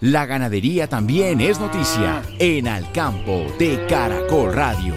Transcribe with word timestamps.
La 0.00 0.26
ganadería 0.26 0.86
también 0.86 1.40
es 1.40 1.58
noticia 1.58 2.22
en 2.38 2.68
Al 2.68 2.92
Campo 2.92 3.44
de 3.58 3.84
Caracol 3.88 4.52
Radio. 4.52 4.94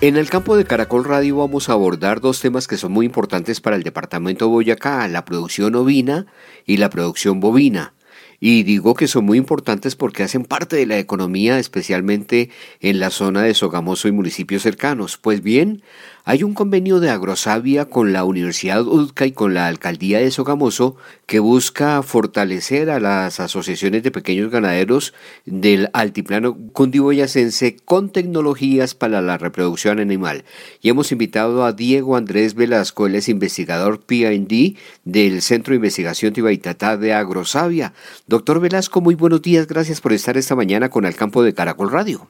En 0.00 0.16
el 0.16 0.28
campo 0.28 0.56
de 0.56 0.64
Caracol 0.64 1.04
Radio 1.04 1.36
vamos 1.36 1.68
a 1.68 1.74
abordar 1.74 2.20
dos 2.20 2.40
temas 2.40 2.66
que 2.66 2.76
son 2.76 2.90
muy 2.90 3.06
importantes 3.06 3.60
para 3.60 3.76
el 3.76 3.84
departamento 3.84 4.48
Boyacá, 4.48 5.06
la 5.06 5.24
producción 5.24 5.76
ovina 5.76 6.26
y 6.66 6.78
la 6.78 6.90
producción 6.90 7.38
bovina. 7.38 7.94
Y 8.40 8.62
digo 8.62 8.94
que 8.94 9.08
son 9.08 9.24
muy 9.24 9.38
importantes 9.38 9.96
porque 9.96 10.22
hacen 10.22 10.44
parte 10.44 10.76
de 10.76 10.86
la 10.86 10.98
economía, 10.98 11.58
especialmente 11.58 12.50
en 12.80 13.00
la 13.00 13.10
zona 13.10 13.42
de 13.42 13.54
Sogamoso 13.54 14.06
y 14.06 14.12
municipios 14.12 14.62
cercanos. 14.62 15.18
Pues 15.18 15.42
bien, 15.42 15.82
hay 16.28 16.42
un 16.42 16.52
convenio 16.52 17.00
de 17.00 17.08
Agrosavia 17.08 17.86
con 17.86 18.12
la 18.12 18.22
Universidad 18.24 18.82
UDCA 18.82 19.24
y 19.24 19.32
con 19.32 19.54
la 19.54 19.66
Alcaldía 19.66 20.18
de 20.18 20.30
Sogamoso 20.30 20.94
que 21.24 21.38
busca 21.38 22.02
fortalecer 22.02 22.90
a 22.90 23.00
las 23.00 23.40
asociaciones 23.40 24.02
de 24.02 24.10
pequeños 24.10 24.50
ganaderos 24.50 25.14
del 25.46 25.88
altiplano 25.94 26.54
cundiboyacense 26.74 27.76
con 27.82 28.10
tecnologías 28.10 28.94
para 28.94 29.22
la 29.22 29.38
reproducción 29.38 30.00
animal. 30.00 30.44
Y 30.82 30.90
hemos 30.90 31.12
invitado 31.12 31.64
a 31.64 31.72
Diego 31.72 32.14
Andrés 32.14 32.52
Velasco, 32.54 33.06
él 33.06 33.14
es 33.14 33.30
investigador 33.30 34.00
P&D 34.00 34.76
del 35.04 35.40
Centro 35.40 35.72
de 35.72 35.76
Investigación 35.76 36.34
Tibaitatá 36.34 36.98
de 36.98 37.14
Agrosavia. 37.14 37.94
Doctor 38.26 38.60
Velasco, 38.60 39.00
muy 39.00 39.14
buenos 39.14 39.40
días, 39.40 39.66
gracias 39.66 40.02
por 40.02 40.12
estar 40.12 40.36
esta 40.36 40.54
mañana 40.54 40.90
con 40.90 41.06
el 41.06 41.16
campo 41.16 41.42
de 41.42 41.54
Caracol 41.54 41.90
Radio. 41.90 42.28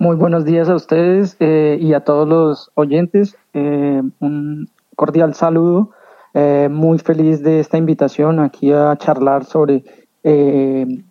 Muy 0.00 0.14
buenos 0.14 0.44
días 0.44 0.68
a 0.68 0.76
ustedes 0.76 1.36
eh, 1.40 1.76
y 1.80 1.92
a 1.92 2.04
todos 2.04 2.28
los 2.28 2.70
oyentes. 2.74 3.36
Eh, 3.52 4.00
un 4.20 4.70
cordial 4.94 5.34
saludo. 5.34 5.90
Eh, 6.34 6.68
muy 6.70 7.00
feliz 7.00 7.42
de 7.42 7.58
esta 7.58 7.78
invitación 7.78 8.38
aquí 8.38 8.72
a 8.72 8.96
charlar 8.96 9.44
sobre 9.44 9.82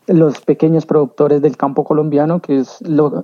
los 0.06 0.40
pequeños 0.42 0.86
productores 0.86 1.42
del 1.42 1.58
campo 1.58 1.84
colombiano, 1.84 2.40
que 2.40 2.60
es 2.60 2.78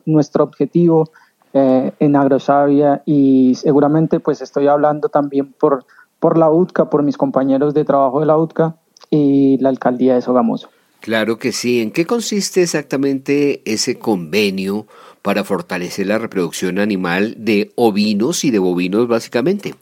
nuestro 0.06 0.44
objetivo 0.44 1.12
en 1.54 2.16
Agrosavia 2.16 3.04
y 3.06 3.54
seguramente 3.54 4.20
pues 4.20 4.42
estoy 4.42 4.68
hablando 4.68 5.10
también 5.10 5.54
por, 5.54 5.86
por 6.20 6.40
la 6.40 6.50
UTCA, 6.50 6.90
por 6.90 7.04
mis 7.04 7.16
compañeros 7.16 7.76
de 7.76 7.86
trabajo 7.86 8.22
de 8.22 8.26
la 8.26 8.38
UTCA 8.38 8.76
y 9.12 9.60
la 9.60 9.70
alcaldía 9.70 10.16
de 10.16 10.24
Sogamoso. 10.24 10.70
Claro 11.00 11.38
que 11.38 11.52
sí. 11.52 11.82
¿En 11.82 11.92
qué 11.92 12.06
consiste 12.06 12.64
exactamente 12.64 13.62
ese 13.72 14.00
convenio 14.00 14.88
para 15.24 15.44
fortalecer 15.44 16.06
la 16.08 16.20
reproducción 16.20 16.78
animal 16.78 17.36
de 17.40 17.72
ovinos 17.76 18.44
y 18.44 18.52
de 18.52 18.60
bovinos 18.60 19.08
básicamente. 19.08 19.74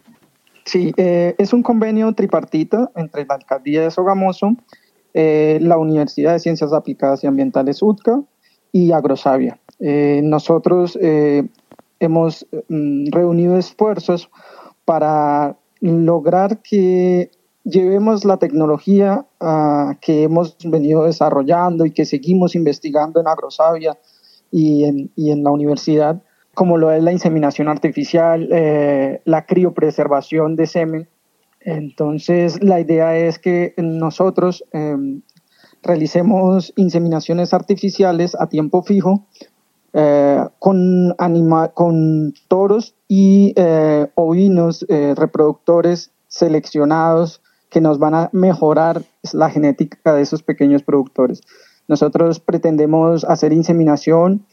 Sí, 0.66 0.94
eh, 0.96 1.36
es 1.38 1.52
un 1.52 1.64
convenio 1.64 2.14
tripartito 2.14 2.92
entre 2.96 3.26
la 3.26 3.36
Alcaldía 3.36 3.82
de 3.82 3.92
Sogamoso, 3.92 4.56
eh, 5.14 5.58
la 5.62 5.78
Universidad 5.78 6.34
de 6.34 6.40
Ciencias 6.40 6.72
Aplicadas 6.72 7.24
y 7.24 7.28
Ambientales 7.28 7.82
UTCA 7.82 8.22
y 8.72 8.92
Agrosavia. 8.92 9.60
Eh, 9.80 10.22
nosotros 10.24 10.98
hemos 12.00 12.48
mm, 12.70 13.12
reunido 13.12 13.58
esfuerzos 13.58 14.30
para 14.86 15.58
lograr 15.80 16.60
que 16.62 17.32
llevemos 17.64 18.26
la 18.26 18.38
tecnología 18.38 19.26
ah, 19.40 19.96
que 20.02 20.24
hemos 20.24 20.56
venido 20.64 21.06
desarrollando 21.06 21.86
y 21.86 21.92
que 21.92 22.06
seguimos 22.06 22.54
investigando 22.54 23.20
en 23.20 23.28
Agrosavia 23.28 23.98
y 24.52 24.84
en, 24.84 25.12
y 25.16 25.32
en 25.32 25.44
la 25.44 25.52
universidad, 25.52 26.22
como 26.54 26.78
lo 26.78 26.92
es 26.92 27.02
la 27.02 27.12
inseminación 27.12 27.70
artificial, 27.70 28.50
eh, 28.52 29.22
la 29.26 29.46
criopreservación 29.46 30.56
de 30.56 30.68
semen. 30.68 31.08
Entonces, 31.62 32.62
la 32.62 32.80
idea 32.80 33.16
es 33.18 33.40
que 33.40 33.74
nosotros 33.78 34.66
em, 34.74 35.22
realicemos 35.82 36.74
inseminaciones 36.76 37.54
artificiales 37.54 38.36
a 38.40 38.48
tiempo 38.48 38.84
fijo 38.84 39.28
eh, 39.94 40.44
con, 40.60 41.16
anima 41.18 41.70
con 41.70 42.34
toros 42.48 42.96
y 43.08 43.54
eh, 43.56 44.08
ovinos 44.16 44.86
reproductores 44.90 46.12
seleccionados 46.28 47.42
que 47.70 47.82
nos 47.82 48.00
van 48.00 48.16
a 48.16 48.30
mejorar 48.34 49.04
la 49.34 49.50
genética 49.50 50.14
de 50.14 50.22
esos 50.22 50.44
pequeños 50.44 50.84
productores. 50.84 51.42
Nosotros 51.92 52.40
pretendemos 52.40 53.26
hacer 53.26 53.52
inseminación 53.52 54.46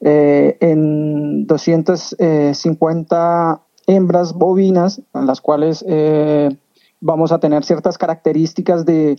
eh, 0.00 0.56
en 0.60 1.46
250 1.46 3.60
hembras 3.86 4.32
bovinas, 4.32 5.02
en 5.12 5.26
las 5.26 5.42
cuales 5.42 5.84
eh, 5.86 6.56
vamos 7.02 7.32
a 7.32 7.38
tener 7.38 7.64
ciertas 7.64 7.98
características 7.98 8.86
de, 8.86 9.18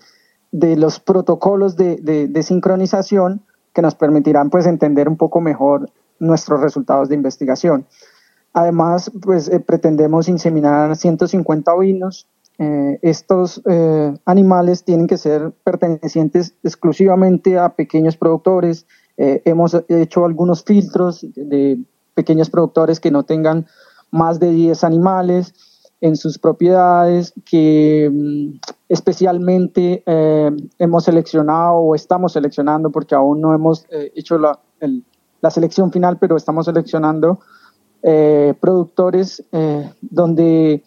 los 0.52 1.00
protocolos 1.00 1.76
de, 1.76 2.42
sincronización 2.42 3.44
que 3.76 3.84
nos 3.84 3.94
permitirán 3.94 4.50
pues 4.50 4.66
entender 4.66 5.08
un 5.08 5.18
poco 5.18 5.40
mejor 5.40 5.92
nuestros 6.18 6.62
resultados 6.62 7.10
de 7.10 7.16
investigación. 7.16 7.86
Además, 8.54 9.12
pues 9.22 9.50
eh, 9.50 9.60
pretendemos 9.60 10.30
inseminar 10.30 10.96
150 10.96 11.76
ovinos 11.76 12.26
eh, 12.60 12.98
estos 13.04 13.62
eh, 13.70 14.18
animales 14.26 14.84
tienen 14.84 15.06
que 15.06 15.18
ser 15.18 15.52
pertenecientes 15.64 16.56
exclusivamente 16.64 17.60
a 17.60 17.70
pequeños 17.76 18.18
productores. 18.18 18.88
Eh, 19.18 19.44
hemos 19.46 19.78
hecho 19.90 20.26
algunos 20.26 20.64
filtros 20.64 21.26
de 21.36 21.80
pequeños 22.16 22.50
productores 22.50 23.00
que 23.00 23.12
no 23.12 23.24
tengan 23.24 23.68
más 24.10 24.40
de 24.40 24.52
10 24.52 24.84
animales 24.84 25.54
en 26.02 26.16
sus 26.16 26.40
propiedades, 26.40 27.34
que 27.46 28.10
mm, 28.12 28.60
especialmente 28.90 30.04
hemos 30.80 31.04
seleccionado 31.04 31.76
o 31.76 31.96
estamos 31.96 32.34
seleccionando, 32.34 32.90
porque 32.92 33.14
aún 33.14 33.42
no 33.42 33.54
hemos 33.54 33.86
hecho 33.92 34.38
la, 34.40 34.60
la, 35.42 35.52
selección 35.52 35.92
final, 35.92 36.18
pero 36.18 36.38
estamos 36.38 36.66
seleccionando 36.66 37.40
productores 38.62 39.44
donde 40.02 40.84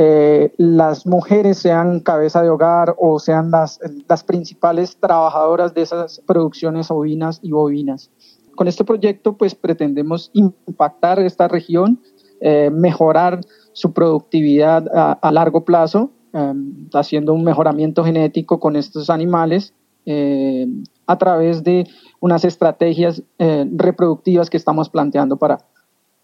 eh, 0.00 0.54
las 0.58 1.08
mujeres 1.08 1.58
sean 1.58 1.98
cabeza 1.98 2.40
de 2.40 2.50
hogar 2.50 2.94
o 2.98 3.18
sean 3.18 3.50
las, 3.50 3.80
las 4.08 4.22
principales 4.22 4.96
trabajadoras 4.96 5.74
de 5.74 5.82
esas 5.82 6.22
producciones 6.24 6.92
ovinas 6.92 7.40
y 7.42 7.50
bovinas. 7.50 8.08
Con 8.54 8.68
este 8.68 8.84
proyecto 8.84 9.36
pues 9.36 9.56
pretendemos 9.56 10.30
impactar 10.34 11.18
esta 11.18 11.48
región, 11.48 12.00
eh, 12.40 12.70
mejorar 12.70 13.40
su 13.72 13.92
productividad 13.92 14.86
a, 15.20 15.32
largo 15.32 15.64
plazo, 15.64 16.12
em, 16.32 16.88
haciendo 16.94 17.34
un 17.34 17.42
mejoramiento 17.42 18.04
genético 18.04 18.60
con 18.60 18.76
estos 18.76 19.10
animales 19.10 19.74
eh, 20.06 20.68
a 21.08 21.18
través 21.18 21.64
de 21.64 21.88
unas 22.20 22.44
estrategias 22.44 23.24
reproductivas 23.36 24.48
que 24.48 24.58
estamos 24.58 24.90
planteando 24.90 25.38
para, 25.38 25.58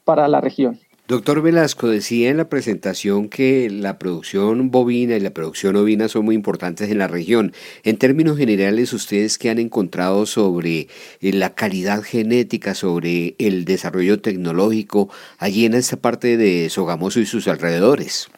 para 0.05 0.29
la 0.29 0.41
región. 0.41 0.79
Doctor 1.06 1.42
Velasco 1.42 1.88
decía 1.88 2.31
en 2.31 2.38
la 2.38 2.48
presentación 2.48 3.28
que 3.28 3.69
la 3.69 3.98
producción 3.98 4.70
bovina 4.70 5.16
y 5.16 5.20
la 5.20 5.32
producción 5.34 5.76
ovina 5.76 6.09
son 6.09 6.24
muy 6.24 6.34
importantes 6.34 6.91
en 6.91 6.97
la 6.97 7.09
región. 7.09 7.53
En 7.83 7.98
términos 7.98 8.39
generales, 8.39 8.91
¿ustedes 8.95 9.36
qué 9.36 9.51
han 9.51 9.59
encontrado 9.59 10.24
sobre 10.24 10.89
eh, 11.21 11.33
la 11.34 11.51
calidad 11.51 12.01
genética, 12.01 12.74
sobre 12.74 13.36
el 13.39 13.66
desarrollo 13.66 14.22
tecnológico 14.22 15.10
allí 15.36 15.66
en 15.66 15.74
esta 15.74 15.98
parte 15.98 16.39
de 16.39 16.71
Sogamoso 16.71 17.21
y 17.21 17.27
sus 17.27 17.48
alrededores? 17.48 18.28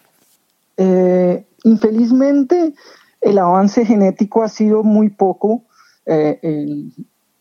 Eh, 0.77 1.47
infelizmente, 1.63 2.75
el 3.21 3.39
avance 3.39 3.87
genético 3.87 4.43
ha 4.43 4.49
sido 4.49 4.83
muy 4.83 5.11
poco. 5.11 5.63
Eh, 6.05 6.41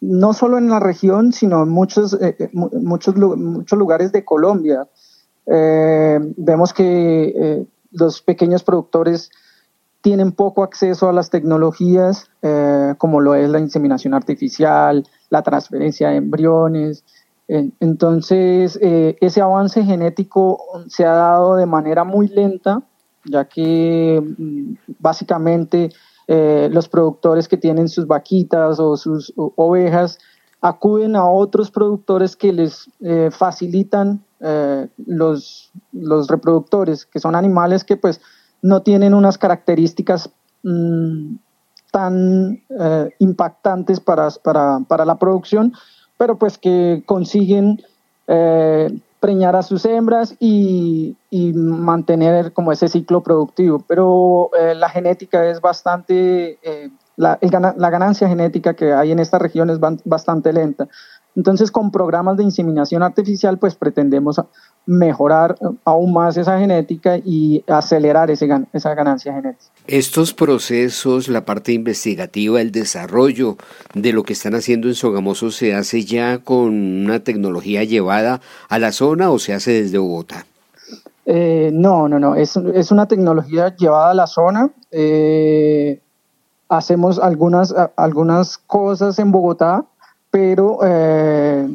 no 0.01 0.33
solo 0.33 0.59
en 0.59 0.69
la 0.69 0.79
región, 0.79 1.33
sino 1.33 1.63
en 1.63 1.69
muchos, 1.69 2.15
muchos, 2.53 3.15
muchos 3.15 3.79
lugares 3.79 4.11
de 4.11 4.23
Colombia. 4.23 4.87
Eh, 5.47 6.19
vemos 6.37 6.73
que 6.73 7.33
eh, 7.35 7.65
los 7.91 8.21
pequeños 8.21 8.63
productores 8.63 9.31
tienen 10.01 10.31
poco 10.31 10.63
acceso 10.63 11.09
a 11.09 11.13
las 11.13 11.29
tecnologías 11.29 12.29
eh, 12.41 12.93
como 12.97 13.21
lo 13.21 13.35
es 13.35 13.49
la 13.49 13.59
inseminación 13.59 14.13
artificial, 14.13 15.07
la 15.29 15.41
transferencia 15.41 16.09
de 16.09 16.17
embriones. 16.17 17.03
entonces, 17.47 18.79
ese 18.81 19.41
avance 19.41 19.83
genético 19.83 20.59
se 20.87 21.05
ha 21.05 21.11
dado 21.11 21.55
de 21.55 21.67
manera 21.67 22.03
muy 22.03 22.27
lenta 22.27 22.81
ya 23.23 23.45
que 23.45 24.19
mm, 24.37 24.73
básicamente 24.99 25.89
los 26.27 26.89
productores 26.89 27.47
que 27.47 27.57
tienen 27.57 27.87
sus 27.87 28.07
vaquitas 28.07 28.79
o 28.79 28.97
sus 28.97 29.31
ovejas 29.35 30.17
acuden 30.67 31.15
a 31.15 31.29
otros 31.29 31.71
productores 31.71 32.35
que 32.35 32.51
les 32.51 32.89
eh, 33.01 33.29
facilitan 33.31 34.23
eh, 34.39 34.87
los, 35.05 35.71
los 35.91 36.27
reproductores, 36.27 37.05
que 37.05 37.19
son 37.19 37.35
animales 37.35 37.83
que 37.83 37.97
pues 37.97 38.21
no 38.61 38.81
tienen 38.81 39.13
unas 39.13 39.37
características 39.37 40.29
mm, 40.63 41.35
tan 41.91 42.61
impactantes 43.19 44.01
para, 44.01 44.29
para, 44.43 44.79
para, 44.85 45.05
la 45.05 45.15
producción, 45.15 45.71
pero 46.17 46.37
pues 46.37 46.57
que 46.57 47.03
consiguen 47.05 47.81
preñar 49.25 49.55
a 49.55 49.63
sus 49.63 49.85
hembras 49.85 50.35
y, 50.39 51.17
mantener 51.31 52.53
como 52.53 52.71
ese 52.71 52.87
ciclo 52.87 53.23
productivo. 53.23 53.83
Pero 53.87 54.51
eh, 54.55 54.75
la 54.75 54.87
genética 54.87 55.49
es 55.49 55.59
bastante, 55.61 56.59
la, 57.17 57.39
la, 57.77 57.89
ganancia 57.89 58.27
genética 58.27 58.73
que 58.73 58.93
hay 58.93 59.11
en 59.11 59.19
esta 59.19 59.39
región 59.39 59.69
es 59.69 59.79
bastante 60.03 60.51
lenta. 60.53 60.87
Entonces, 61.35 61.69
con 61.69 61.91
programas 61.91 62.37
de 62.37 62.43
inseminación 62.43 63.03
artificial, 63.03 63.59
pues 63.59 63.75
pretendemos 63.75 64.39
mejorar 64.85 65.57
aún 65.83 66.13
más 66.13 66.37
esa 66.37 66.59
genética 66.59 67.17
y 67.17 67.63
acelerar 67.67 68.31
ese, 68.31 68.47
esa 68.71 68.93
ganancia 68.93 69.33
genética. 69.33 69.65
Estos 69.87 70.33
procesos, 70.33 71.27
la 71.27 71.43
parte 71.43 71.73
investigativa, 71.73 72.61
el 72.61 72.71
desarrollo 72.71 73.57
de 73.93 74.13
lo 74.13 74.23
que 74.23 74.33
están 74.33 74.55
haciendo 74.55 74.87
en 74.87 74.95
Sogamoso, 74.95 75.51
¿se 75.51 75.75
hace 75.75 76.05
ya 76.05 76.37
con 76.37 76.69
una 77.03 77.19
tecnología 77.19 77.83
llevada 77.83 78.39
a 78.69 78.79
la 78.79 78.91
zona 78.93 79.29
o 79.29 79.39
se 79.39 79.53
hace 79.53 79.83
desde 79.83 79.97
Bogotá? 79.97 80.45
Eh, 81.25 81.71
no, 81.73 82.07
no, 82.07 82.19
no, 82.19 82.35
es, 82.35 82.55
es, 82.55 82.91
una 82.91 83.07
tecnología 83.07 83.75
llevada 83.75 84.11
a 84.11 84.13
la 84.13 84.27
zona. 84.27 84.69
Eh, 84.91 85.99
hacemos 86.69 87.19
algunas, 87.19 87.73
algunas 87.95 88.57
cosas 88.57 89.19
en 89.19 89.31
Bogotá, 89.31 89.85
pero 90.31 90.79
eh, 90.83 91.67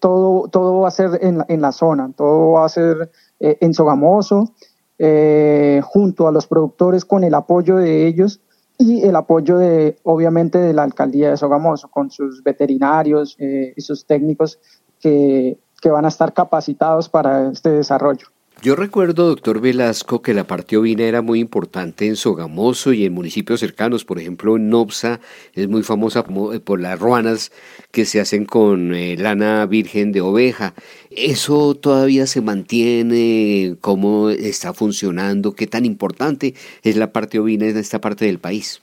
todo, 0.00 0.48
todo 0.48 0.80
va 0.80 0.88
a 0.88 0.90
ser 0.90 1.18
en, 1.22 1.44
en, 1.48 1.60
la 1.60 1.72
zona, 1.72 2.10
todo 2.16 2.52
va 2.52 2.64
a 2.64 2.68
ser 2.68 3.10
eh, 3.40 3.58
en 3.60 3.74
Sogamoso, 3.74 4.52
eh, 4.98 5.80
junto 5.84 6.26
a 6.26 6.32
los 6.32 6.46
productores 6.46 7.04
con 7.04 7.24
el 7.24 7.34
apoyo 7.34 7.76
de 7.76 8.06
ellos 8.06 8.40
y 8.78 9.04
el 9.04 9.16
apoyo 9.16 9.58
de, 9.58 9.96
obviamente, 10.02 10.58
de 10.58 10.72
la 10.72 10.82
alcaldía 10.82 11.30
de 11.30 11.36
Sogamoso, 11.36 11.88
con 11.88 12.10
sus 12.10 12.42
veterinarios 12.42 13.36
y 13.38 13.80
sus 13.80 14.06
técnicos 14.06 14.58
que, 15.00 15.58
que 15.80 15.90
van 15.90 16.04
a 16.04 16.08
estar 16.08 16.32
capacitados 16.32 17.08
para 17.08 17.50
este 17.50 17.70
desarrollo. 17.70 18.26
Yo 18.62 18.74
recuerdo, 18.74 19.28
doctor 19.28 19.60
Velasco, 19.60 20.22
que 20.22 20.32
la 20.32 20.44
parte 20.44 20.78
ovina 20.78 21.04
era 21.04 21.20
muy 21.20 21.40
importante 21.40 22.06
en 22.06 22.16
Sogamoso 22.16 22.94
y 22.94 23.04
en 23.04 23.12
municipios 23.12 23.60
cercanos. 23.60 24.04
Por 24.04 24.18
ejemplo, 24.18 24.56
en 24.56 24.70
Nopsa 24.70 25.20
es 25.54 25.68
muy 25.68 25.82
famosa 25.82 26.24
eh, 26.52 26.60
por 26.60 26.80
las 26.80 26.98
ruanas 26.98 27.52
que 27.90 28.06
se 28.06 28.18
hacen 28.18 28.46
con 28.46 28.94
eh, 28.94 29.16
lana 29.18 29.66
virgen 29.66 30.10
de 30.10 30.22
oveja. 30.22 30.72
¿Eso 31.10 31.74
todavía 31.74 32.26
se 32.26 32.40
mantiene? 32.40 33.76
¿Cómo 33.82 34.30
está 34.30 34.72
funcionando? 34.72 35.52
¿Qué 35.52 35.66
tan 35.66 35.84
importante 35.84 36.54
es 36.82 36.96
la 36.96 37.12
parte 37.12 37.38
ovina 37.38 37.66
en 37.66 37.76
esta 37.76 38.00
parte 38.00 38.24
del 38.24 38.38
país? 38.38 38.80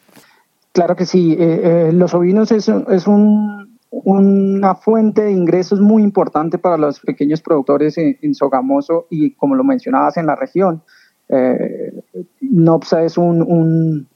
Claro 0.72 0.96
que 0.96 1.08
sí. 1.08 1.36
Eh, 1.38 1.90
los 1.94 2.14
ovinos 2.14 2.52
es, 2.52 2.70
es 2.70 3.08
un 3.08 3.73
una 3.94 4.74
fuente 4.74 5.22
de 5.24 5.32
ingresos 5.32 5.80
muy 5.80 6.02
importante 6.02 6.58
para 6.58 6.78
los 6.78 7.00
pequeños 7.00 7.42
productores 7.42 7.96
en, 7.98 8.34
Sogamoso 8.34 9.06
y 9.12 9.32
como 9.32 9.54
lo 9.54 9.64
mencionabas 9.64 10.18
en 10.18 10.26
la 10.26 10.36
región. 10.36 10.82
Eh, 11.30 11.94
NOPSA 12.42 13.04
es 13.04 13.18
un, 13.20 14.08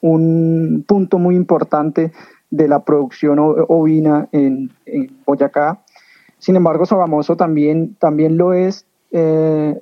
un, 0.00 0.84
punto 0.86 1.18
muy 1.18 1.34
importante 1.34 2.12
de 2.50 2.68
la 2.68 2.84
producción 2.84 3.38
ovina 3.40 4.28
en, 4.32 4.70
Boyacá. 5.24 5.82
Sin 6.38 6.56
embargo, 6.56 6.84
Sogamoso 6.84 7.34
también, 7.34 7.94
también 7.94 8.36
lo 8.36 8.52
es. 8.52 8.84
Eh, 9.12 9.78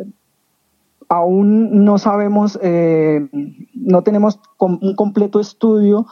aún 1.09 1.85
no 1.85 1.99
sabemos, 1.99 2.57
eh, 2.63 3.27
no 3.75 4.03
tenemos 4.03 4.39
un 4.59 4.95
completo 4.95 5.41
estudio 5.41 6.07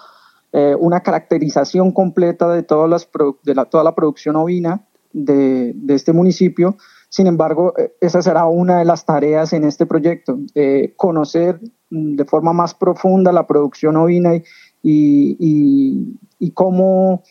eh, 0.51 0.75
una 0.79 1.01
caracterización 1.01 1.93
completa 1.93 2.49
de, 2.49 2.63
todas 2.63 2.89
las 2.89 3.07
de 3.45 3.55
la, 3.55 3.67
toda 3.67 3.85
la 3.85 3.95
producción 3.95 4.35
ovina 4.37 4.87
de, 5.13 5.75
este 5.89 6.15
municipio. 6.15 6.79
Sin 7.11 7.27
embargo, 7.27 7.75
eh, 7.77 7.93
esa 8.01 8.23
será 8.23 8.47
una 8.47 8.79
de 8.79 8.87
las 8.87 9.05
tareas 9.05 9.53
en 9.53 9.65
este 9.65 9.85
proyecto, 9.85 10.39
de 10.55 10.95
conocer 10.97 11.61
mm, 11.91 12.17
de 12.17 12.25
forma 12.25 12.55
más 12.55 12.75
profunda 12.75 13.31
la 13.31 13.47
producción 13.47 13.97
ovina 13.97 14.41
y, 14.83 16.17
cómo 16.55 17.23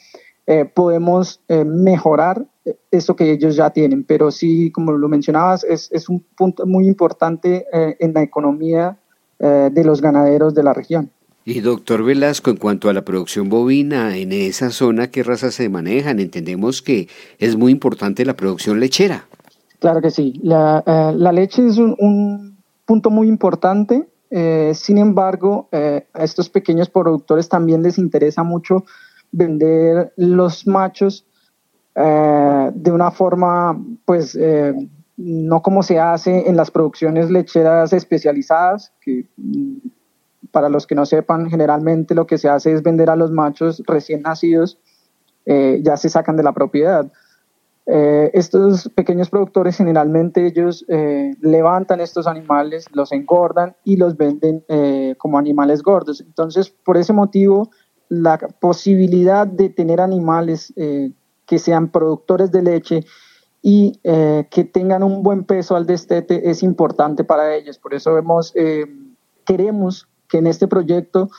eh, 0.45 0.65
podemos 0.65 1.41
mejorar 1.65 2.45
eso 2.91 3.15
que 3.15 3.31
ellos 3.31 3.55
ya 3.55 3.71
tienen. 3.71 4.03
Pero 4.03 4.29
sí, 4.29 4.71
como 4.71 4.91
lo 4.91 5.09
mencionabas, 5.09 5.63
es 5.63 6.07
un 6.07 6.23
punto 6.37 6.67
muy 6.67 6.87
importante 6.87 7.65
en 7.71 8.13
la 8.13 8.21
economía 8.21 8.99
de 9.39 9.83
los 9.83 10.01
ganaderos 10.01 10.53
de 10.53 10.63
la 10.63 10.73
región. 10.73 11.11
Y 11.49 11.61
doctor 11.61 12.03
Velasco, 12.03 12.51
en 12.51 12.57
cuanto 12.57 12.89
a 12.89 12.93
la 12.93 13.05
producción 13.05 13.47
bovina, 13.47 14.17
en 14.17 14.33
esa 14.33 14.69
zona, 14.69 15.11
¿qué 15.11 15.23
razas 15.23 15.53
se 15.53 15.69
manejan? 15.69 16.19
Entendemos 16.19 16.81
que 16.81 17.07
es 17.39 17.55
muy 17.55 17.71
importante 17.71 18.25
la 18.25 18.35
producción 18.35 18.81
lechera. 18.81 19.29
Claro 19.79 20.01
que 20.01 20.11
sí. 20.11 20.33
La, 20.43 20.83
eh, 20.85 21.31
leche 21.31 21.65
es 21.65 21.77
un, 21.77 22.57
punto 22.83 23.09
muy 23.09 23.29
importante. 23.29 24.09
Eh, 24.29 24.73
sin 24.75 24.97
embargo, 24.97 25.69
eh, 25.71 26.05
a 26.13 26.25
estos 26.25 26.49
pequeños 26.49 26.89
productores 26.89 27.47
también 27.47 27.81
les 27.81 27.97
interesa 27.97 28.43
mucho 28.43 28.83
vender 29.31 30.11
los 30.17 30.67
machos 30.67 31.25
de 31.95 32.91
una 32.91 33.09
forma, 33.09 33.81
pues, 34.03 34.37
no 35.15 35.61
como 35.63 35.81
se 35.81 35.99
hace 35.99 36.47
en 36.47 36.57
las 36.57 36.69
producciones 36.69 37.31
lecheras 37.31 37.91
especializadas, 37.93 38.91
que 39.01 39.25
para 40.51 40.69
los 40.69 40.87
que 40.87 40.95
no 40.95 41.05
sepan, 41.05 41.49
generalmente 41.49 42.15
lo 42.15 42.27
que 42.27 42.37
se 42.37 42.49
hace 42.49 42.73
es 42.73 42.83
vender 42.83 43.09
a 43.09 43.15
los 43.15 43.31
machos 43.31 43.81
recién 43.85 44.21
nacidos, 44.21 44.79
eh, 45.45 45.79
ya 45.83 45.97
se 45.97 46.09
sacan 46.09 46.35
de 46.35 46.43
la 46.43 46.53
propiedad. 46.53 47.11
Eh, 47.85 48.31
estos 48.33 48.89
pequeños 48.89 49.29
productores 49.29 49.77
generalmente 49.77 50.45
ellos 50.45 50.83
eh, 50.89 51.31
levantan 51.39 52.01
estos 52.01 52.27
animales, 52.27 52.85
los 52.91 53.13
engordan 53.13 53.77
y 53.85 53.95
los 53.95 54.17
venden 54.17 54.63
como 55.17 55.37
animales 55.37 55.81
gordos. 55.81 56.21
Entonces, 56.21 56.69
por 56.69 56.97
ese 56.97 57.13
motivo, 57.13 57.71
la 58.09 58.37
posibilidad 58.37 59.47
de 59.47 59.69
tener 59.69 60.01
animales 60.01 60.73
que 60.75 61.59
sean 61.59 61.89
productores 61.91 62.51
de 62.51 62.61
leche 62.61 63.05
y 63.61 63.99
que 64.03 64.69
tengan 64.71 65.01
un 65.03 65.23
buen 65.23 65.45
peso 65.45 65.75
al 65.75 65.85
destete 65.85 66.49
es 66.49 66.63
importante 66.63 67.23
para 67.23 67.55
ellos. 67.55 67.79
Por 67.79 67.93
eso 67.93 68.13
vemos, 68.13 68.53
queremos 69.45 70.09
que 70.27 70.37
en 70.37 70.47
este 70.47 70.67
proyecto 70.67 71.29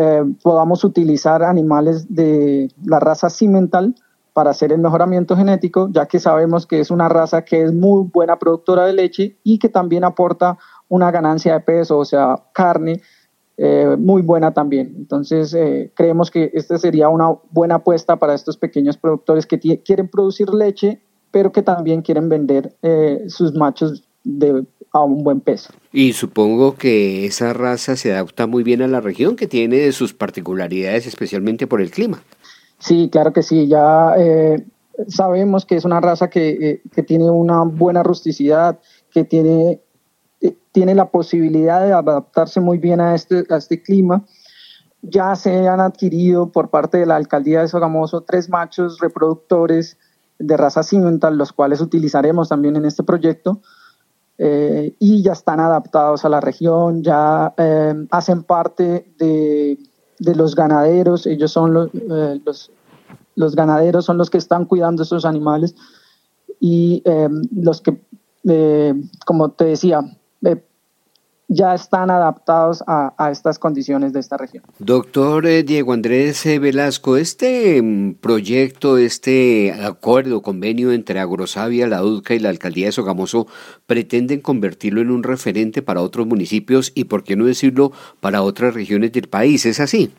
eh, 0.00 0.22
podamos 0.42 0.84
utilizar 0.84 1.42
animales 1.42 2.14
de 2.14 2.70
la 2.84 3.00
raza 3.00 3.30
cimental 3.30 3.94
para 4.32 4.50
hacer 4.50 4.72
el 4.72 4.78
mejoramiento 4.78 5.36
genético, 5.36 5.88
ya 5.90 6.06
que 6.06 6.20
sabemos 6.20 6.66
que 6.66 6.78
es 6.78 6.92
una 6.92 7.08
raza 7.08 7.44
que 7.44 7.62
es 7.62 7.72
muy 7.74 8.08
buena 8.12 8.38
productora 8.38 8.86
de 8.86 8.92
leche 8.92 9.36
y 9.42 9.58
que 9.58 9.68
también 9.68 10.04
aporta 10.04 10.56
una 10.88 11.10
ganancia 11.10 11.54
de 11.54 11.60
peso, 11.60 11.98
o 11.98 12.04
sea, 12.04 12.44
carne 12.52 13.02
eh, 13.56 13.96
muy 13.98 14.22
buena 14.22 14.54
también. 14.54 14.94
Entonces, 14.96 15.52
eh, 15.54 15.90
creemos 15.96 16.30
que 16.30 16.52
esta 16.54 16.78
sería 16.78 17.08
una 17.08 17.34
buena 17.50 17.76
apuesta 17.76 18.16
para 18.20 18.34
estos 18.34 18.56
pequeños 18.56 18.96
productores 18.96 19.46
que 19.46 19.58
quieren 19.58 20.08
producir 20.08 20.54
leche, 20.54 21.02
pero 21.32 21.50
que 21.50 21.62
también 21.62 22.02
quieren 22.02 22.28
vender 22.28 22.76
sus 23.26 23.52
machos 23.54 24.08
de 24.22 24.64
a 24.98 25.04
un 25.04 25.24
buen 25.24 25.40
peso. 25.40 25.72
Y 25.92 26.12
supongo 26.12 26.74
que 26.74 27.26
esa 27.26 27.52
raza 27.52 27.96
se 27.96 28.12
adapta 28.12 28.46
muy 28.46 28.62
bien 28.62 28.82
a 28.82 28.88
la 28.88 29.00
región, 29.00 29.36
que 29.36 29.46
tiene 29.46 29.90
sus 29.92 30.14
particularidades, 30.14 31.06
especialmente 31.06 31.66
por 31.66 31.80
el 31.80 31.90
clima. 31.90 32.22
Sí, 32.78 33.08
claro 33.10 33.32
que 33.32 33.42
sí. 33.42 33.66
Ya 33.66 34.14
eh, 34.16 34.64
sabemos 35.08 35.64
que 35.64 35.76
es 35.76 35.84
una 35.84 36.00
raza 36.00 36.28
que, 36.28 36.48
eh, 36.48 36.82
que, 36.92 37.02
tiene 37.02 37.30
una 37.30 37.62
buena 37.62 38.02
rusticidad, 38.02 38.78
que 39.10 39.24
tiene, 39.24 39.80
eh, 40.40 40.56
tiene 40.72 40.94
la 40.94 41.10
posibilidad 41.10 41.84
de 41.84 41.92
adaptarse 41.92 42.60
muy 42.60 42.78
bien 42.78 43.00
a 43.00 43.14
este, 43.14 43.44
a 43.50 43.56
este 43.56 43.82
clima. 43.82 44.24
Ya 45.02 45.34
se 45.36 45.68
han 45.68 45.80
adquirido 45.80 46.50
por 46.50 46.70
parte 46.70 46.98
de 46.98 47.06
la 47.06 47.16
alcaldía 47.16 47.60
de 47.60 47.68
Sogamoso 47.68 48.22
tres 48.22 48.48
machos 48.48 48.98
reproductores 49.00 49.96
de 50.38 50.56
raza 50.56 50.82
cimental, 50.82 51.36
los 51.36 51.52
cuales 51.52 51.80
utilizaremos 51.80 52.48
también 52.48 52.76
en 52.76 52.84
este 52.84 53.02
proyecto 53.02 53.60
eh, 54.38 54.94
y 55.00 55.22
ya 55.22 55.32
están 55.32 55.58
adaptados 55.58 56.24
a 56.24 56.28
la 56.28 56.40
región, 56.40 57.02
ya 57.02 57.52
eh, 57.56 58.06
hacen 58.12 58.44
parte 58.44 59.12
de, 59.18 59.76
de, 60.20 60.34
los 60.36 60.54
ganaderos, 60.54 61.26
ellos 61.26 61.50
son 61.50 61.74
los, 61.74 61.90
eh, 61.92 62.40
los, 62.44 62.70
los, 63.34 63.56
ganaderos, 63.56 64.04
son 64.04 64.16
los 64.16 64.30
que 64.30 64.38
están 64.38 64.64
cuidando 64.64 65.02
estos 65.02 65.24
animales 65.24 65.74
y 66.60 67.02
los 67.54 67.80
que, 67.80 68.00
como 69.24 69.50
te 69.50 69.64
decía, 69.64 70.00
ya 71.48 71.74
están 71.74 72.10
adaptados 72.10 72.84
a, 72.86 73.30
estas 73.32 73.58
condiciones 73.58 74.12
de 74.12 74.20
esta 74.20 74.36
región. 74.36 74.62
Doctor 74.78 75.46
eh, 75.46 75.62
Diego 75.62 75.94
Andrés 75.94 76.44
eh, 76.44 76.58
Velasco, 76.58 77.16
este 77.16 77.80
mm, 77.82 78.14
proyecto, 78.14 78.98
este 78.98 79.72
acuerdo, 79.72 80.42
convenio 80.42 80.92
entre 80.92 81.20
Agrosavia, 81.20 81.88
la 81.88 82.04
UDCA 82.04 82.34
y 82.34 82.38
la 82.38 82.50
Alcaldía 82.50 82.86
de 82.86 82.92
Sogamoso 82.92 83.46
pretenden 83.86 84.42
convertirlo 84.42 85.00
en 85.00 85.10
un 85.10 85.22
referente 85.22 85.80
para 85.80 86.02
otros 86.02 86.26
municipios 86.26 86.92
y, 86.94 87.04
por 87.04 87.24
qué 87.24 87.34
no 87.34 87.46
decirlo, 87.46 87.92
para 88.20 88.42
otras 88.42 88.74
regiones 88.74 89.12
del 89.12 89.28
país. 89.28 89.64
¿Es 89.64 89.80
así? 89.80 90.12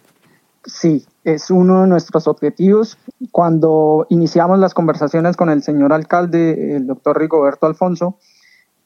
Sí, 0.65 1.05
es 1.23 1.51
uno 1.51 1.83
de 1.83 1.87
nuestros 1.87 2.27
objetivos. 2.27 2.97
Cuando 3.31 4.07
iniciamos 4.09 4.59
las 4.59 4.73
conversaciones 4.73 5.37
con 5.37 5.49
el 5.49 5.61
señor 5.61 5.93
alcalde, 5.93 6.75
el 6.75 6.87
doctor 6.87 7.19
Rigoberto 7.19 7.67
Alfonso, 7.67 8.17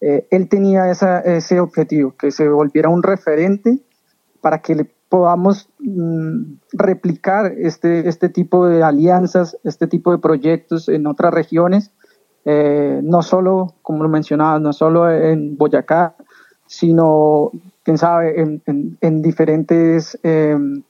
eh, 0.05 0.27
él 0.31 0.49
tenía 0.49 0.91
ese 0.91 1.61
objetivo, 1.61 2.13
que 2.17 2.29
se 2.31 2.49
volviera 2.49 2.89
un 2.89 3.03
referente 3.03 3.79
para 4.41 4.57
que 4.57 4.75
le 4.75 4.91
podamos 5.07 5.69
mm, 5.79 6.55
replicar 6.73 7.53
este, 7.57 8.09
este 8.09 8.27
tipo 8.27 8.67
de 8.67 8.83
alianzas, 8.83 9.57
este 9.63 9.87
tipo 9.87 10.11
de 10.11 10.17
proyectos 10.17 10.89
en 10.89 11.07
otras 11.07 11.33
regiones, 11.33 11.91
eh, 12.43 12.99
no 13.01 13.21
solo, 13.21 13.75
como 13.81 14.03
lo 14.03 14.09
mencionaba, 14.09 14.59
no 14.59 14.73
solo 14.73 15.09
en 15.09 15.55
Boyacá, 15.55 16.15
sino, 16.65 17.51
quién 17.83 17.97
sabe, 17.97 18.59
en, 18.65 19.21
diferentes 19.21 20.19
em, 20.23 20.83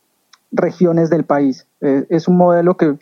regiones 0.51 1.11
del 1.11 1.23
país. 1.23 1.67
Eh, 1.81 2.07
es 2.09 2.27
un 2.27 2.37
modelo 2.37 2.77
que 2.77 2.97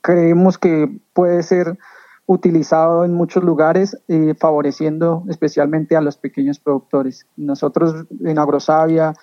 creemos 0.00 0.56
que 0.56 0.88
puede 1.12 1.42
ser 1.42 1.76
utilizado 2.26 3.04
en 3.04 3.12
muchos 3.12 3.44
lugares, 3.44 3.96
eh, 4.08 4.34
favoreciendo 4.38 5.24
especialmente 5.28 5.96
a 5.96 6.00
los 6.00 6.16
pequeños 6.16 6.58
productores. 6.58 7.26
Nosotros 7.36 8.06
en 8.20 8.38
Agrosavia 8.38 9.14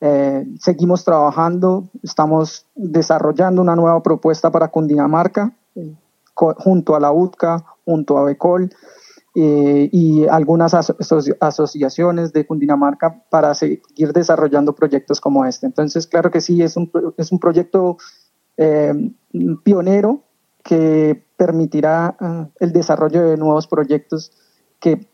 eh, 0.00 0.46
seguimos 0.60 1.04
trabajando, 1.04 1.88
estamos 2.02 2.66
desarrollando 2.74 3.60
una 3.62 3.74
nueva 3.74 4.02
propuesta 4.02 4.50
para 4.50 4.68
Cundinamarca, 4.68 5.52
eh, 5.74 5.94
junto 6.34 6.94
a 6.94 7.00
la 7.00 7.12
UTCA, 7.12 7.64
junto 7.84 8.18
a 8.18 8.24
BECOL 8.24 8.70
y 9.36 10.26
algunas 10.28 10.74
asociaciones 10.74 12.32
de 12.32 12.46
Cundinamarca 12.46 13.20
para 13.30 13.52
seguir 13.54 14.12
desarrollando 14.12 14.76
proyectos 14.76 15.20
como 15.20 15.44
este. 15.44 15.66
Entonces, 15.66 16.06
claro 16.06 16.30
que 16.30 16.40
sí, 16.40 16.62
es 16.62 16.76
un, 16.76 16.90
es 17.16 17.32
un 17.32 17.40
proyecto 17.40 17.96
pionero 19.64 20.22
que 20.62 21.23
permitirá 21.36 22.16
eh, 22.20 22.46
el 22.60 22.72
desarrollo 22.72 23.28
de 23.28 23.36
nuevos 23.36 23.66
proyectos 23.66 24.32
que 24.80 25.06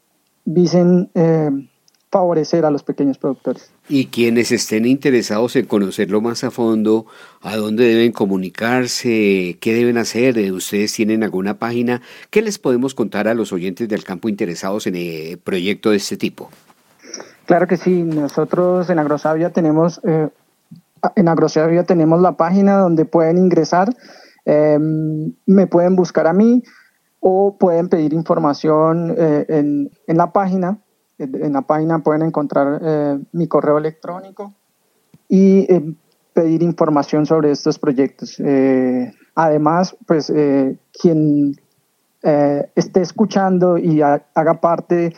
visen 0.45 1.11
eh, 1.15 1.51
favorecer 2.11 2.65
a 2.65 2.71
los 2.71 2.83
pequeños 2.83 3.19
productores. 3.19 3.71
Y 3.89 4.07
quienes 4.07 4.51
estén 4.51 4.85
interesados 4.85 5.55
en 5.57 5.67
conocerlo 5.67 6.21
más 6.21 6.43
a 6.43 6.51
fondo, 6.51 7.07
a 7.41 7.57
dónde 7.57 7.85
deben 7.85 8.13
comunicarse, 8.13 9.59
qué 9.61 9.75
deben 9.75 9.97
hacer, 9.97 10.37
eh, 10.39 10.53
ustedes 10.53 10.93
tienen 10.93 11.23
alguna 11.23 11.59
página, 11.59 12.03
¿qué 12.31 12.43
les 12.43 12.59
podemos 12.59 12.95
contar 12.95 13.29
a 13.29 13.35
los 13.35 13.53
oyentes 13.53 13.89
del 13.89 14.05
campo 14.05 14.29
interesados 14.29 14.87
en 14.87 14.97
el 14.97 15.39
proyecto 15.39 15.91
de 15.91 15.97
este 15.99 16.17
tipo? 16.17 16.51
Claro 17.47 17.67
que 17.67 17.77
sí, 17.77 18.03
nosotros 18.03 18.91
en 18.91 18.99
Agrosavia 18.99 19.51
tenemos, 19.51 20.01
en 20.05 21.29
Agrosavia 21.29 21.83
tenemos 21.83 22.21
la 22.21 22.33
página 22.33 22.77
donde 22.77 23.05
pueden 23.05 23.39
ingresar 23.39 23.93
Em, 24.45 25.33
me 25.47 25.67
pueden 25.67 25.97
buscar 25.97 26.27
a 26.27 26.33
mí 26.33 26.63
o 27.21 27.57
pueden 27.59 27.89
pedir 27.89 28.13
información 28.15 29.15
eh, 29.17 29.47
en, 29.49 29.91
en, 30.07 30.17
la 30.17 30.33
página. 30.33 30.79
En 31.19 31.53
la 31.53 31.63
página 31.63 31.99
pueden 31.99 32.23
encontrar 32.23 32.81
eh, 32.83 33.19
mi 33.33 33.47
correo 33.47 33.77
electrónico 33.77 34.55
y 35.29 35.71
eh, 35.73 35.95
pedir 36.33 36.63
información 36.63 37.27
sobre 37.27 37.51
estos 37.51 37.79
proyectos. 37.79 38.41
además, 39.35 39.97
pues 40.07 40.33
quien 41.01 41.57
esté 42.23 43.01
escuchando 43.01 43.79
y 43.79 44.01
haga 44.01 44.61
parte 44.61 45.13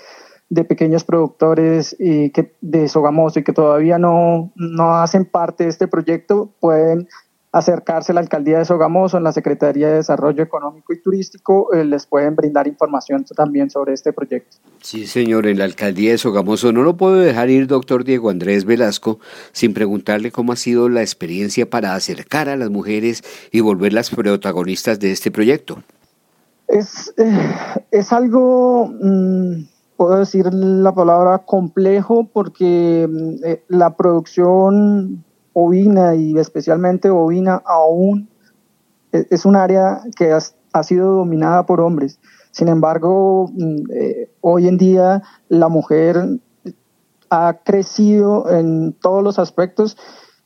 de 0.48 0.64
pequeños 0.64 1.04
productores 1.04 1.96
y 1.98 2.30
que, 2.30 2.54
de 2.60 2.88
Sogamoso 2.88 3.38
y 3.38 3.44
que 3.44 3.52
todavía 3.52 3.98
no, 3.98 4.52
no 4.54 4.96
hacen 4.96 5.24
parte 5.24 5.64
de 5.64 5.70
este 5.70 5.88
proyecto, 5.88 6.50
pueden 6.60 7.08
acercarse 7.52 8.12
a 8.12 8.14
la 8.14 8.22
alcaldía 8.22 8.58
de 8.58 8.64
Sogamoso, 8.64 9.18
en 9.18 9.24
la 9.24 9.32
Secretaría 9.32 9.88
de 9.88 9.96
Desarrollo 9.96 10.42
Económico 10.42 10.94
y 10.94 11.02
Turístico, 11.02 11.72
eh, 11.74 11.84
les 11.84 12.06
pueden 12.06 12.34
brindar 12.34 12.66
información 12.66 13.26
también 13.36 13.68
sobre 13.68 13.92
este 13.92 14.14
proyecto. 14.14 14.56
Sí, 14.80 15.06
señor, 15.06 15.46
en 15.46 15.58
la 15.58 15.64
alcaldía 15.64 16.12
de 16.12 16.18
Sogamoso 16.18 16.72
no 16.72 16.82
lo 16.82 16.96
puedo 16.96 17.16
dejar 17.16 17.50
ir, 17.50 17.66
doctor 17.66 18.04
Diego 18.04 18.30
Andrés 18.30 18.64
Velasco, 18.64 19.20
sin 19.52 19.74
preguntarle 19.74 20.32
cómo 20.32 20.52
ha 20.52 20.56
sido 20.56 20.88
la 20.88 21.02
experiencia 21.02 21.68
para 21.68 21.94
acercar 21.94 22.48
a 22.48 22.56
las 22.56 22.70
mujeres 22.70 23.22
y 23.52 23.60
volverlas 23.60 24.08
protagonistas 24.08 24.98
de 24.98 25.12
este 25.12 25.30
proyecto. 25.30 25.82
Es, 26.68 27.12
eh, 27.18 27.54
es 27.90 28.14
algo, 28.14 28.86
mm, 28.86 29.64
puedo 29.98 30.16
decir 30.16 30.46
la 30.54 30.94
palabra 30.94 31.36
complejo, 31.38 32.26
porque 32.32 33.06
mm, 33.10 33.44
eh, 33.44 33.62
la 33.68 33.94
producción 33.94 35.22
ovina 35.52 36.14
y 36.14 36.38
especialmente 36.38 37.10
ovina 37.10 37.62
aún 37.64 38.28
e, 39.12 39.26
es 39.30 39.44
un 39.44 39.56
área 39.56 40.02
que 40.16 40.32
ha 40.32 40.82
sido 40.82 41.12
dominada 41.16 41.66
por 41.66 41.80
hombres. 41.80 42.18
Sin 42.50 42.68
embargo, 42.68 43.50
mm, 43.52 43.90
eh, 43.92 44.30
hoy 44.40 44.68
en 44.68 44.78
día 44.78 45.22
la 45.48 45.68
mujer 45.68 46.40
ha 47.30 47.60
crecido 47.64 48.50
en 48.50 48.92
todos 48.92 49.22
los 49.22 49.38
aspectos 49.38 49.96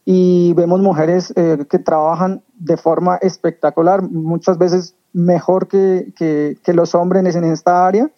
y 0.05 0.53
vemos 0.53 0.81
mujeres 0.81 1.33
eh, 1.35 1.67
que 1.69 1.81
trabajan 1.81 2.43
de 2.55 2.77
forma 2.77 3.17
espectacular, 3.17 4.03
muchas 4.03 4.57
veces 4.57 4.95
mejor 5.13 5.67
que, 5.67 6.13
que, 6.17 6.73
los 6.73 6.95
hombres 6.95 7.35
en 7.35 7.43
esta 7.43 7.87
área. 7.87 8.09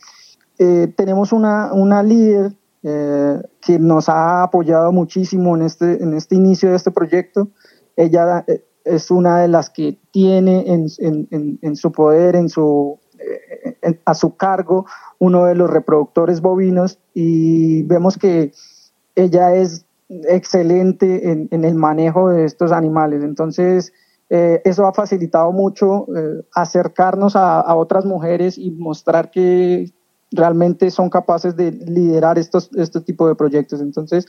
Eh, 0.58 0.92
tenemos 0.96 1.32
una, 1.32 1.72
una 1.72 2.02
líder 2.02 2.52
eh, 2.84 3.42
que 3.60 3.76
nos 3.80 4.08
ha 4.08 4.44
apoyado 4.44 4.92
muchísimo 4.92 5.56
en 5.56 5.62
este, 5.62 6.00
en 6.00 6.14
este 6.14 6.36
inicio 6.36 6.70
de 6.70 6.76
este 6.76 6.92
proyecto. 6.92 7.48
Ella 7.96 8.44
eh, 8.46 8.64
es 8.84 9.10
una 9.10 9.40
de 9.40 9.48
las 9.48 9.68
que 9.68 9.98
tiene 10.12 10.64
en, 10.72 10.86
en, 10.98 11.58
en 11.60 11.76
su 11.76 11.90
poder, 11.90 12.36
en 12.36 12.48
su, 12.48 13.00
eh, 13.18 13.98
a 14.04 14.14
su 14.14 14.36
cargo, 14.36 14.86
uno 15.18 15.46
de 15.46 15.56
los 15.56 15.68
reproductores 15.68 16.40
bovinos 16.40 17.00
y 17.14 17.82
vemos 17.82 18.16
que 18.16 18.52
ella 19.16 19.54
es 19.56 19.84
excelente 20.08 21.32
en, 21.32 21.64
el 21.64 21.74
manejo 21.74 22.30
de 22.30 22.44
estos 22.44 22.70
animales. 22.70 23.24
Entonces, 23.24 23.92
eso 24.30 24.86
ha 24.86 24.92
facilitado 24.92 25.52
mucho 25.52 26.06
acercarnos 26.54 27.34
a, 27.34 27.74
otras 27.74 28.04
mujeres 28.04 28.56
y 28.56 28.70
mostrar 28.70 29.30
que, 29.30 29.92
realmente 30.30 30.90
son 30.90 31.10
capaces 31.10 31.56
de 31.56 31.72
liderar 31.72 32.38
estos, 32.38 32.70
este 32.76 33.00
tipo 33.00 33.28
de 33.28 33.34
proyectos. 33.34 33.80
Entonces, 33.80 34.26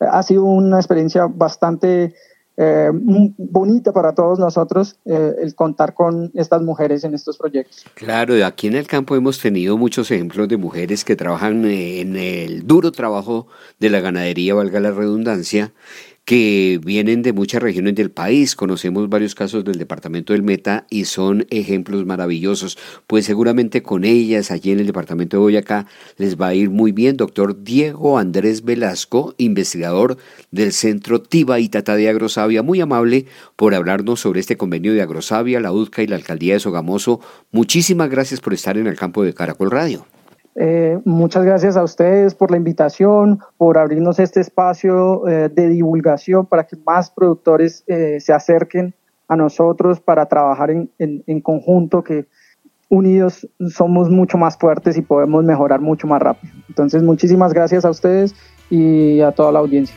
eh, 0.00 0.04
ha 0.10 0.22
sido 0.22 0.44
una 0.44 0.78
experiencia 0.78 1.26
bastante 1.26 2.14
eh, 2.62 2.90
bonita 2.92 3.90
para 3.90 4.14
todos 4.14 4.38
nosotros 4.38 4.98
eh, 5.06 5.32
el 5.40 5.54
contar 5.54 5.94
con 5.94 6.30
estas 6.34 6.60
mujeres 6.60 7.04
en 7.04 7.14
estos 7.14 7.38
proyectos. 7.38 7.86
Claro, 7.94 8.34
aquí 8.44 8.66
en 8.66 8.74
el 8.74 8.86
campo 8.86 9.16
hemos 9.16 9.40
tenido 9.40 9.78
muchos 9.78 10.10
ejemplos 10.10 10.46
de 10.46 10.58
mujeres 10.58 11.02
que 11.02 11.16
trabajan 11.16 11.64
en 11.64 12.16
el 12.16 12.66
duro 12.66 12.92
trabajo 12.92 13.46
de 13.78 13.88
la 13.88 14.00
ganadería, 14.00 14.54
valga 14.54 14.78
la 14.78 14.90
redundancia, 14.90 15.72
que 16.24 16.80
vienen 16.84 17.22
de 17.22 17.32
muchas 17.32 17.62
regiones 17.62 17.94
del 17.94 18.10
país. 18.10 18.54
Conocemos 18.54 19.08
varios 19.08 19.34
casos 19.34 19.64
del 19.64 19.78
departamento 19.78 20.32
del 20.32 20.42
Meta 20.42 20.86
y 20.90 21.06
son 21.06 21.46
ejemplos 21.50 22.06
maravillosos. 22.06 22.78
Pues 23.06 23.24
seguramente 23.24 23.82
con 23.82 24.04
ellas 24.04 24.50
allí 24.50 24.70
en 24.70 24.80
el 24.80 24.86
departamento 24.86 25.36
de 25.36 25.42
Boyacá 25.42 25.86
les 26.16 26.40
va 26.40 26.48
a 26.48 26.54
ir 26.54 26.70
muy 26.70 26.92
bien. 26.92 27.16
Doctor 27.16 27.62
Diego 27.64 28.18
Andrés 28.18 28.64
Velasco, 28.64 29.34
investigador 29.38 30.18
del 30.50 30.72
Centro 30.72 31.20
Tiba 31.20 31.58
y 31.58 31.68
Tata 31.68 31.96
de 31.96 32.08
Agrosavia, 32.08 32.62
muy 32.62 32.80
amable 32.80 33.26
por 33.56 33.74
hablarnos 33.74 34.20
sobre 34.20 34.40
este 34.40 34.56
convenio 34.56 34.92
de 34.92 35.02
Agrosavia, 35.02 35.60
la 35.60 35.72
UDCA 35.72 36.02
y 36.02 36.06
la 36.06 36.16
Alcaldía 36.16 36.54
de 36.54 36.60
Sogamoso. 36.60 37.20
Muchísimas 37.50 38.10
gracias 38.10 38.40
por 38.40 38.54
estar 38.54 38.76
en 38.78 38.86
el 38.86 38.96
campo 38.96 39.24
de 39.24 39.34
Caracol 39.34 39.70
Radio. 39.70 40.06
Eh, 40.62 41.00
muchas 41.06 41.42
gracias 41.42 41.78
a 41.78 41.82
ustedes 41.82 42.34
por 42.34 42.50
la 42.50 42.58
invitación, 42.58 43.38
por 43.56 43.78
abrirnos 43.78 44.18
este 44.18 44.40
espacio 44.40 45.26
eh, 45.26 45.48
de 45.48 45.68
divulgación 45.70 46.44
para 46.44 46.66
que 46.66 46.76
más 46.84 47.10
productores 47.10 47.82
eh, 47.86 48.20
se 48.20 48.34
acerquen 48.34 48.92
a 49.26 49.36
nosotros 49.36 50.00
para 50.00 50.26
trabajar 50.26 50.70
en, 50.70 50.90
en, 50.98 51.40
conjunto, 51.40 52.04
que 52.04 52.26
unidos 52.90 53.48
somos 53.70 54.10
mucho 54.10 54.36
más 54.36 54.58
fuertes 54.58 54.98
y 54.98 55.00
podemos 55.00 55.44
mejorar 55.44 55.80
mucho 55.80 56.06
más 56.06 56.20
rápido. 56.20 56.52
Entonces, 56.68 57.02
muchísimas 57.02 57.54
gracias 57.54 57.86
a 57.86 57.90
ustedes 57.90 58.34
y 58.68 59.22
a 59.22 59.32
toda 59.32 59.52
la 59.52 59.60
audiencia. 59.60 59.96